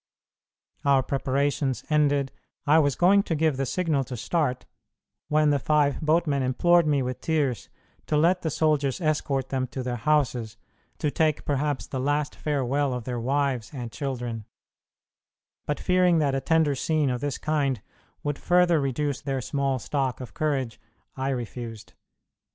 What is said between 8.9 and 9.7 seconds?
escort them